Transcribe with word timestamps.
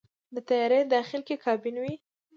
د 0.33 0.35
طیارې 0.47 0.79
داخل 0.95 1.21
کې 1.27 1.35
کابین 1.45 1.75
وي. 1.83 1.95